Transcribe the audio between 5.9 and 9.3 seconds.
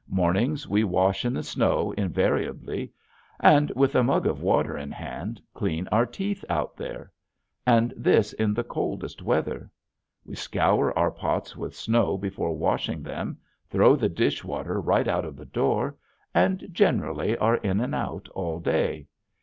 teeth out there and this in the coldest